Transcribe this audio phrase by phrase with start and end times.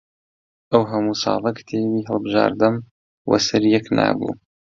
[0.71, 2.75] ئەو هەموو ساڵە کتێبی هەڵبژاردەم
[3.29, 4.33] وە سەر یەک نابوو